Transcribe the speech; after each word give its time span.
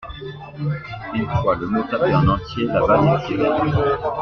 Une 1.13 1.27
fois 1.29 1.55
le 1.57 1.67
mot 1.67 1.83
tapé 1.83 2.11
en 2.15 2.27
entier 2.27 2.65
la 2.65 2.83
balle 2.87 3.21
est 3.21 3.27
tirée. 3.27 3.51